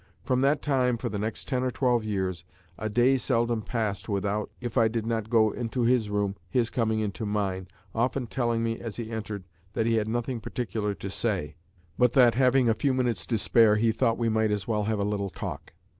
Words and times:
From 0.23 0.41
that 0.41 0.63
time 0.63 0.97
for 0.97 1.09
the 1.09 1.19
next 1.19 1.47
ten 1.47 1.61
or 1.61 1.69
twelve 1.69 2.03
years, 2.03 2.43
a 2.75 2.89
day 2.89 3.17
seldom 3.17 3.61
passed 3.61 4.09
without, 4.09 4.49
if 4.59 4.75
I 4.75 4.87
did 4.87 5.05
not 5.05 5.29
go 5.29 5.51
into 5.51 5.83
his 5.83 6.09
room, 6.09 6.35
his 6.49 6.71
coming 6.71 7.01
into 7.01 7.23
mine, 7.23 7.67
often 7.93 8.25
telling 8.25 8.63
me 8.63 8.79
as 8.79 8.95
he 8.95 9.11
entered, 9.11 9.43
that 9.73 9.85
he 9.85 9.97
had 9.97 10.07
nothing 10.07 10.39
particular 10.41 10.95
to 10.95 11.09
say; 11.11 11.55
but 11.99 12.13
that, 12.13 12.33
having 12.33 12.67
a 12.67 12.73
few 12.73 12.95
minutes 12.95 13.27
to 13.27 13.37
spare, 13.37 13.75
he 13.75 13.91
thought 13.91 14.17
we 14.17 14.27
might 14.27 14.49
as 14.49 14.67
well 14.67 14.85
have 14.85 14.97
a 14.97 15.03
little 15.03 15.29
talk. 15.29 15.71